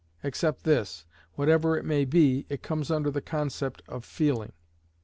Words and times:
Except 0.23 0.63
this, 0.63 1.05
whatever 1.35 1.77
it 1.77 1.85
may 1.85 2.05
be, 2.05 2.47
it 2.49 2.63
comes 2.63 2.89
under 2.89 3.11
the 3.11 3.21
concept 3.21 3.83
of 3.87 4.03
feeling. 4.03 4.53